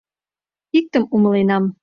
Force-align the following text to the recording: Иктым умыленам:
Иктым 0.77 1.03
умыленам: 1.15 1.63